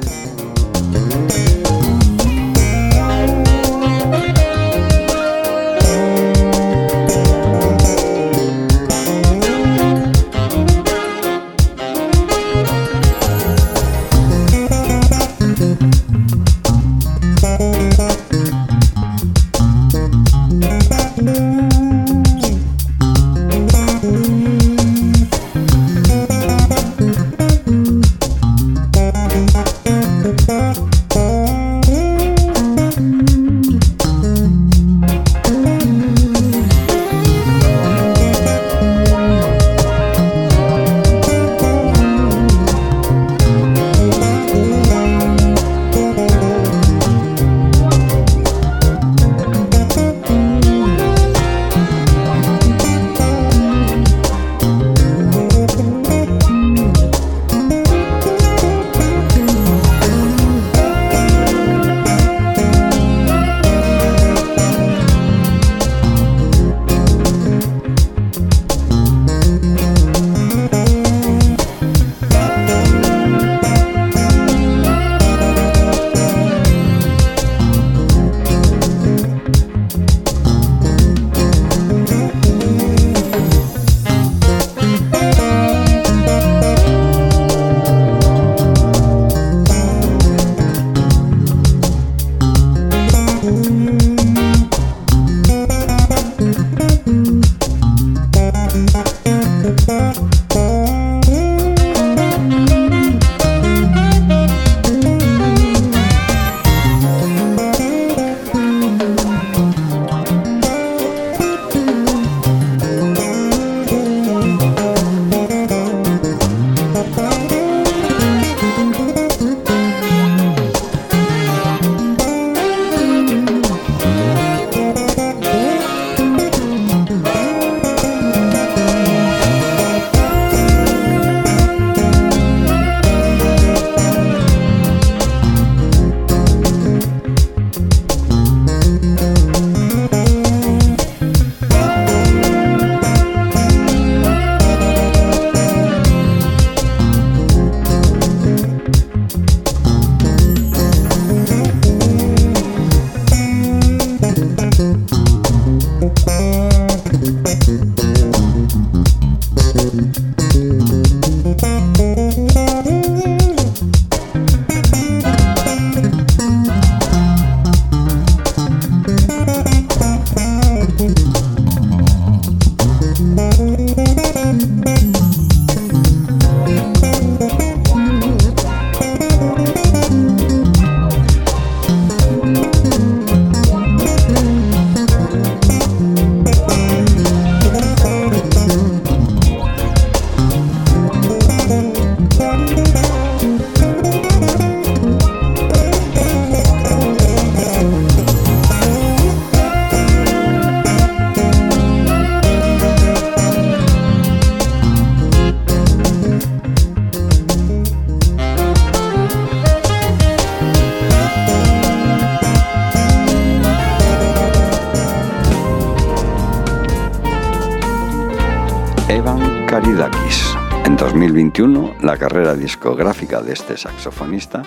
La 222.06 222.18
carrera 222.18 222.53
discográfica 222.53 223.41
de 223.41 223.53
este 223.53 223.78
saxofonista, 223.78 224.62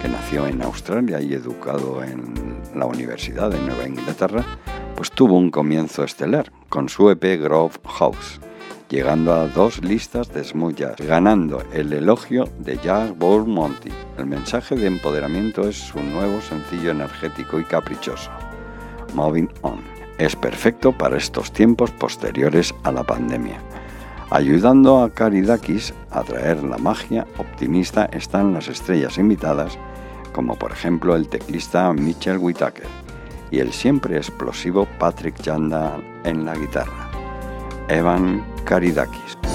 que 0.00 0.08
nació 0.08 0.46
en 0.46 0.62
Australia 0.62 1.20
y 1.20 1.34
educado 1.34 2.04
en 2.04 2.56
la 2.72 2.86
Universidad 2.86 3.50
de 3.50 3.58
Nueva 3.58 3.88
Inglaterra, 3.88 4.44
pues 4.94 5.10
tuvo 5.10 5.36
un 5.36 5.50
comienzo 5.50 6.04
estelar 6.04 6.52
con 6.68 6.88
su 6.88 7.10
EP 7.10 7.40
Grove 7.42 7.74
House, 7.84 8.40
llegando 8.88 9.34
a 9.34 9.48
dos 9.48 9.82
listas 9.82 10.32
de 10.32 10.44
smooth 10.44 11.00
ganando 11.00 11.64
el 11.72 11.92
elogio 11.92 12.48
de 12.60 12.78
Jack 12.78 13.18
Ball 13.18 13.44
Monty. 13.44 13.90
El 14.16 14.26
mensaje 14.26 14.76
de 14.76 14.86
empoderamiento 14.86 15.68
es 15.68 15.76
su 15.76 16.00
nuevo 16.00 16.40
sencillo 16.40 16.92
energético 16.92 17.58
y 17.58 17.64
caprichoso, 17.64 18.30
Moving 19.14 19.50
On. 19.62 19.80
Es 20.18 20.36
perfecto 20.36 20.92
para 20.92 21.16
estos 21.16 21.50
tiempos 21.50 21.90
posteriores 21.90 22.72
a 22.84 22.92
la 22.92 23.02
pandemia. 23.02 23.60
Ayudando 24.30 25.02
a 25.02 25.08
Karidakis 25.08 25.94
a 26.18 26.24
traer 26.24 26.62
la 26.62 26.78
magia 26.78 27.26
optimista 27.38 28.06
están 28.06 28.52
las 28.52 28.68
estrellas 28.68 29.18
invitadas, 29.18 29.78
como 30.32 30.56
por 30.56 30.72
ejemplo 30.72 31.14
el 31.14 31.28
teclista 31.28 31.92
Mitchell 31.92 32.38
Whitaker 32.38 32.88
y 33.50 33.60
el 33.60 33.72
siempre 33.72 34.16
explosivo 34.16 34.86
Patrick 34.98 35.42
Janda 35.42 35.98
en 36.24 36.44
la 36.44 36.54
guitarra. 36.54 37.08
Evan 37.88 38.44
Karidakis. 38.64 39.47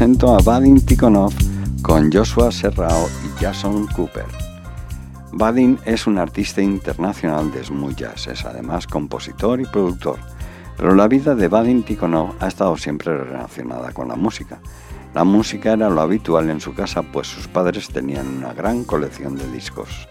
Presento 0.00 0.34
a 0.34 0.40
Vadim 0.40 0.80
Tikhonov 0.80 1.30
con 1.82 2.10
Joshua 2.10 2.50
Serrao 2.50 3.06
y 3.22 3.38
Jason 3.38 3.86
Cooper. 3.88 4.24
Vadim 5.32 5.76
es 5.84 6.06
un 6.06 6.16
artista 6.16 6.62
internacional 6.62 7.52
de 7.52 7.62
smooth 7.62 8.00
es 8.00 8.44
además 8.46 8.86
compositor 8.86 9.60
y 9.60 9.66
productor, 9.66 10.18
pero 10.78 10.94
la 10.94 11.06
vida 11.06 11.34
de 11.34 11.48
Vadim 11.48 11.82
Tikhonov 11.82 12.32
ha 12.40 12.48
estado 12.48 12.78
siempre 12.78 13.14
relacionada 13.14 13.92
con 13.92 14.08
la 14.08 14.16
música. 14.16 14.62
La 15.12 15.24
música 15.24 15.74
era 15.74 15.90
lo 15.90 16.00
habitual 16.00 16.48
en 16.48 16.62
su 16.62 16.72
casa, 16.72 17.02
pues 17.02 17.26
sus 17.26 17.46
padres 17.46 17.88
tenían 17.88 18.26
una 18.26 18.54
gran 18.54 18.84
colección 18.84 19.36
de 19.36 19.52
discos 19.52 20.08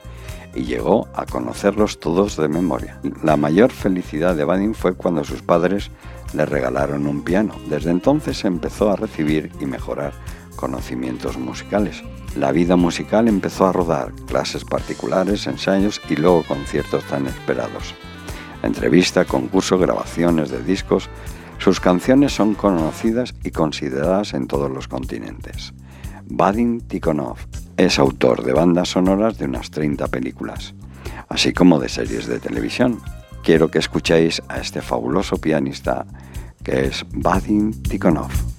y 0.56 0.64
llegó 0.64 1.08
a 1.14 1.26
conocerlos 1.26 2.00
todos 2.00 2.38
de 2.38 2.48
memoria. 2.48 3.00
La 3.24 3.38
mayor 3.38 3.72
felicidad 3.72 4.36
de 4.36 4.46
Vadim 4.46 4.74
fue 4.74 4.96
cuando 4.96 5.24
sus 5.24 5.42
padres 5.42 5.92
le 6.34 6.46
regalaron 6.46 7.08
un 7.08 7.24
piano. 7.24 7.56
Desde 7.70 7.92
entonces 7.92 8.44
empezó 8.46 8.92
a 8.92 8.96
recibir 8.96 9.52
y 9.60 9.66
mejorar 9.66 10.14
conocimientos 10.56 11.38
musicales. 11.38 12.04
La 12.36 12.52
vida 12.52 12.76
musical 12.76 13.28
empezó 13.28 13.66
a 13.66 13.72
rodar, 13.72 14.12
clases 14.28 14.66
particulares, 14.66 15.48
ensayos 15.48 16.02
y 16.10 16.16
luego 16.16 16.44
conciertos 16.44 17.04
tan 17.06 17.28
esperados. 17.28 17.96
Entrevista, 18.62 19.26
concurso, 19.26 19.78
grabaciones 19.78 20.50
de 20.50 20.62
discos, 20.62 21.10
sus 21.60 21.80
canciones 21.80 22.34
son 22.34 22.56
conocidas 22.56 23.34
y 23.44 23.52
consideradas 23.52 24.34
en 24.34 24.48
todos 24.48 24.70
los 24.70 24.88
continentes. 24.88 25.74
Vadim 26.26 26.82
Tikhonov 26.82 27.38
es 27.86 27.98
autor 27.98 28.44
de 28.44 28.52
bandas 28.52 28.90
sonoras 28.90 29.38
de 29.38 29.46
unas 29.46 29.72
30 29.72 30.10
películas, 30.10 30.74
así 31.30 31.54
como 31.54 31.80
de 31.80 31.88
series 31.88 32.28
de 32.28 32.40
televisión. 32.40 33.00
Quiero 33.42 33.72
que 33.72 33.80
escuchéis 33.80 34.42
a 34.50 34.60
este 34.60 34.82
fabuloso 34.82 35.38
pianista 35.38 36.06
que 36.62 36.88
es 36.88 37.06
Vadim 37.14 37.72
Tikhonov. 37.72 38.59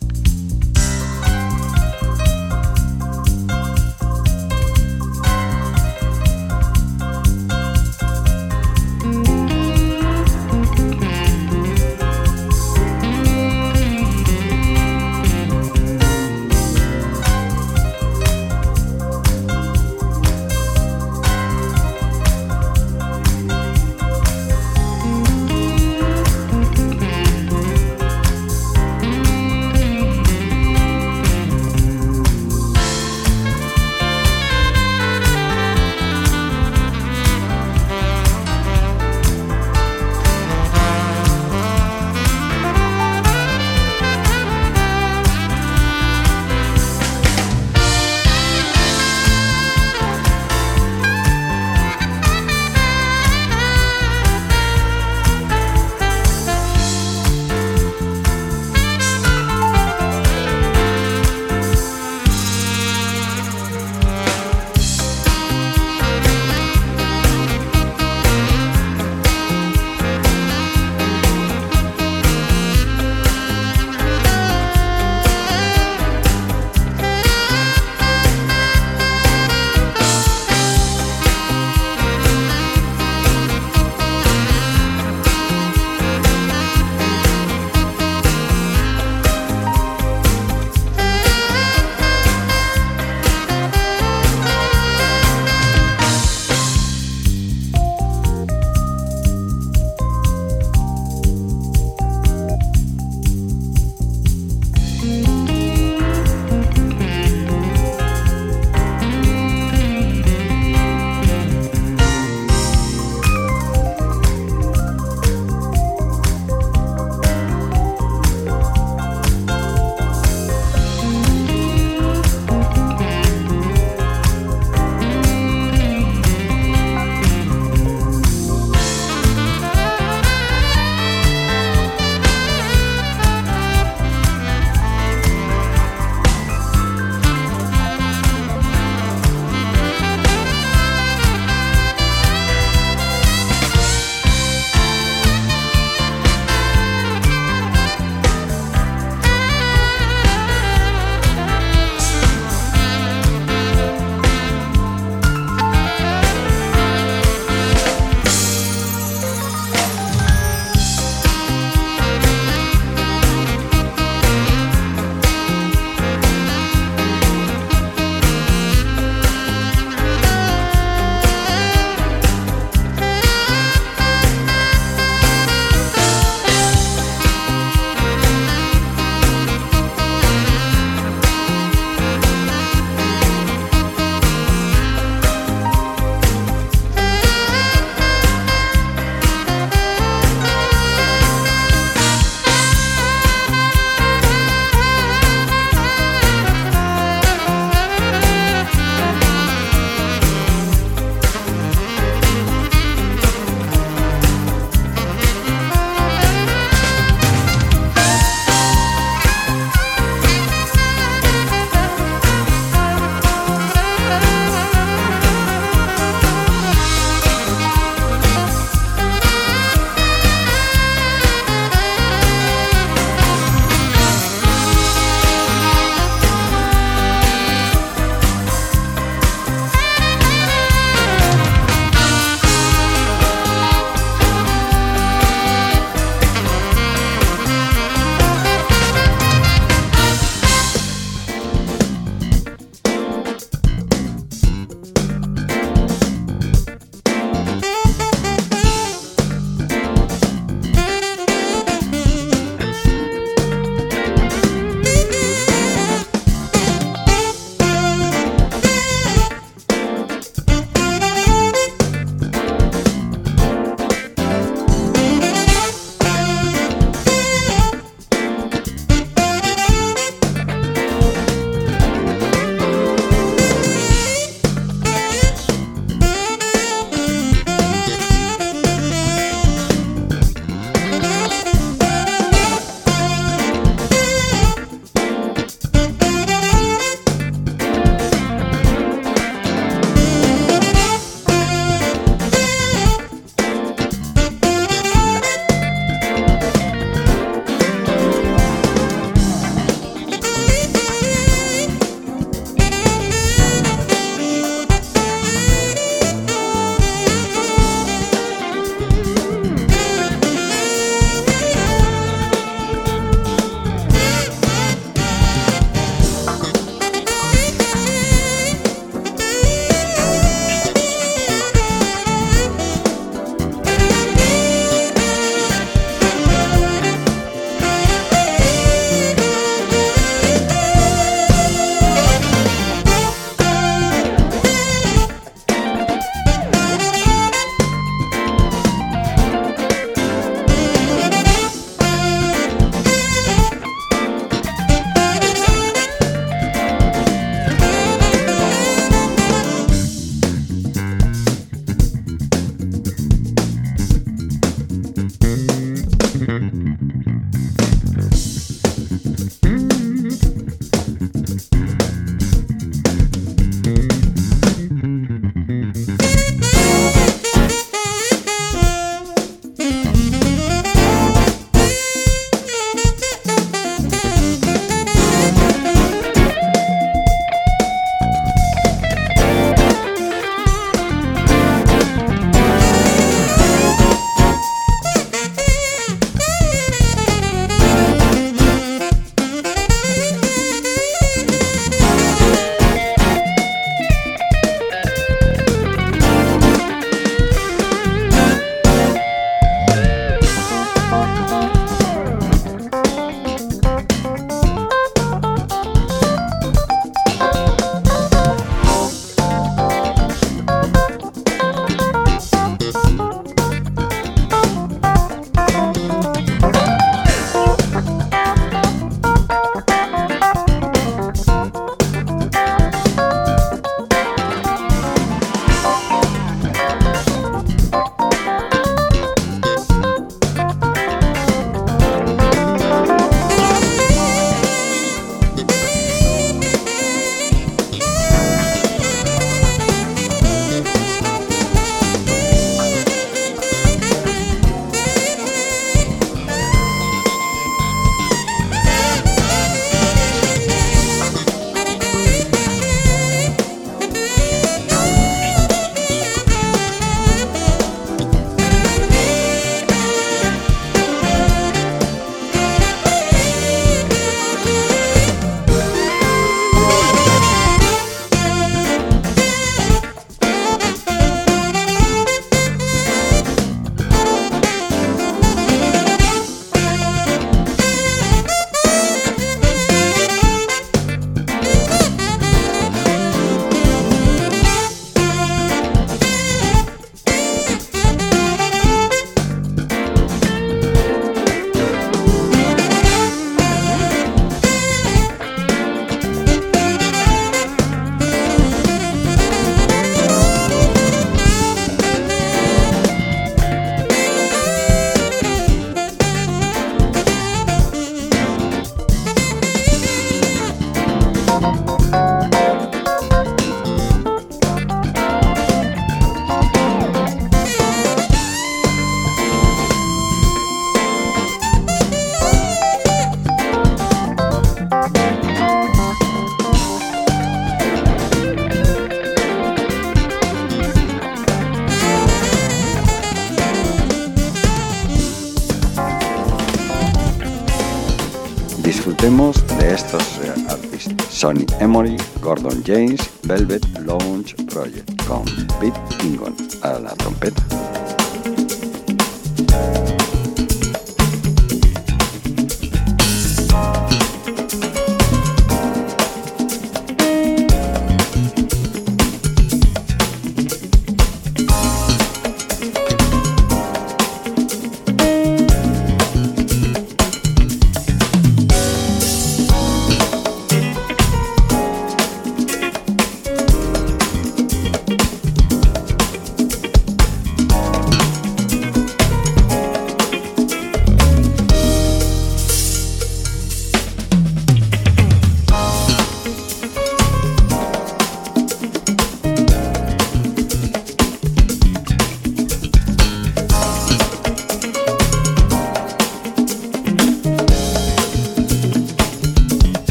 Sonny 541.20 541.44
Emory, 541.60 541.98
Gordon 542.22 542.62
James, 542.64 542.98
Velvet 543.24 543.62
Launch 543.84 544.34
Project, 544.46 545.04
con 545.06 545.22
Pete 545.60 545.78
Kingon 545.98 546.34
a 546.62 546.78
la 546.78 546.94
trompeta. 546.96 547.39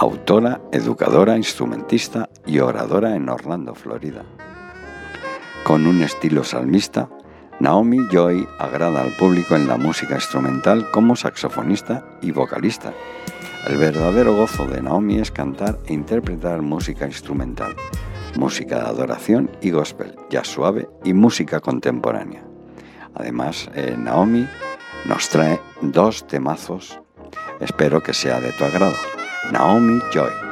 Autora, 0.00 0.62
educadora, 0.72 1.36
instrumentista 1.36 2.30
y 2.46 2.58
oradora 2.60 3.14
en 3.16 3.28
Orlando, 3.28 3.74
Florida. 3.74 4.24
Con 5.62 5.86
un 5.86 6.02
estilo 6.02 6.42
salmista, 6.42 7.10
Naomi 7.58 7.98
Joy 8.10 8.48
agrada 8.58 9.02
al 9.02 9.14
público 9.16 9.56
en 9.56 9.68
la 9.68 9.76
música 9.76 10.14
instrumental 10.14 10.90
como 10.90 11.16
saxofonista 11.16 12.02
y 12.22 12.30
vocalista. 12.30 12.94
El 13.68 13.76
verdadero 13.76 14.34
gozo 14.34 14.66
de 14.66 14.80
Naomi 14.80 15.18
es 15.18 15.30
cantar 15.30 15.78
e 15.84 15.92
interpretar 15.92 16.62
música 16.62 17.04
instrumental, 17.04 17.76
música 18.38 18.76
de 18.76 18.88
adoración 18.88 19.50
y 19.60 19.70
gospel, 19.70 20.16
jazz 20.30 20.48
suave 20.48 20.88
y 21.04 21.12
música 21.12 21.60
contemporánea. 21.60 22.42
Además, 23.14 23.70
eh, 23.74 23.96
Naomi 23.98 24.48
nos 25.04 25.28
trae 25.28 25.60
dos 25.82 26.26
temazos. 26.26 26.98
Espero 27.60 28.02
que 28.02 28.14
sea 28.14 28.40
de 28.40 28.52
tu 28.52 28.64
agrado. 28.64 28.96
Naomi 29.48 30.00
Joy. 30.10 30.49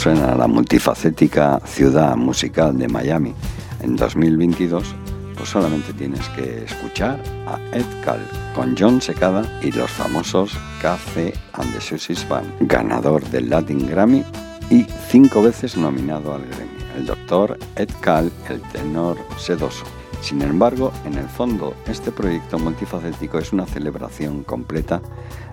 Suena 0.00 0.34
la 0.34 0.46
multifacética 0.46 1.60
ciudad 1.66 2.16
musical 2.16 2.78
de 2.78 2.88
Miami 2.88 3.34
en 3.82 3.96
2022? 3.96 4.94
Pues 5.36 5.50
solamente 5.50 5.92
tienes 5.92 6.26
que 6.30 6.64
escuchar 6.64 7.22
a 7.46 7.58
Ed 7.76 7.84
Cal 8.02 8.26
con 8.54 8.74
John 8.78 9.02
Secada 9.02 9.44
y 9.60 9.70
los 9.72 9.90
famosos 9.90 10.52
KC 10.80 11.34
and 11.52 11.74
the 11.74 11.82
Susis 11.82 12.26
Band, 12.26 12.48
ganador 12.60 13.22
del 13.28 13.50
Latin 13.50 13.86
Grammy 13.86 14.24
y 14.70 14.86
cinco 15.10 15.42
veces 15.42 15.76
nominado 15.76 16.34
al 16.34 16.46
Grammy. 16.46 16.80
El 16.96 17.04
doctor 17.04 17.58
Ed 17.76 17.90
Cal, 18.00 18.32
el 18.48 18.62
tenor 18.72 19.18
sedoso. 19.36 19.84
Sin 20.22 20.40
embargo, 20.40 20.92
en 21.04 21.18
el 21.18 21.28
fondo, 21.28 21.74
este 21.86 22.10
proyecto 22.10 22.58
multifacético 22.58 23.38
es 23.38 23.52
una 23.52 23.66
celebración 23.66 24.44
completa 24.44 25.02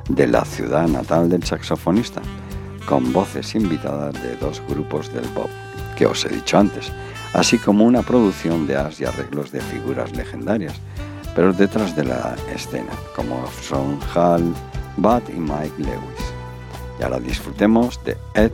de 0.07 0.25
la 0.25 0.45
ciudad 0.45 0.87
natal 0.87 1.27
del 1.27 1.43
saxofonista, 1.43 2.21
con 2.87 3.11
voces 3.11 3.53
invitadas 3.53 4.13
de 4.23 4.35
dos 4.37 4.61
grupos 4.67 5.13
del 5.13 5.25
pop, 5.29 5.49
que 5.97 6.05
os 6.05 6.25
he 6.25 6.29
dicho 6.29 6.57
antes, 6.57 6.91
así 7.33 7.59
como 7.59 7.83
una 7.83 8.01
producción 8.01 8.65
de 8.65 8.77
as 8.77 8.99
y 9.01 9.05
arreglos 9.05 9.51
de 9.51 9.61
figuras 9.61 10.15
legendarias, 10.15 10.75
pero 11.35 11.51
detrás 11.51 11.95
de 11.95 12.05
la 12.05 12.35
escena, 12.55 12.93
como 13.15 13.45
son 13.61 13.99
Hal, 14.15 14.53
Bud 14.95 15.21
y 15.29 15.39
Mike 15.39 15.77
Lewis. 15.77 16.23
Y 16.99 17.03
ahora 17.03 17.19
disfrutemos 17.19 17.99
de 18.05 18.17
Ed 18.33 18.53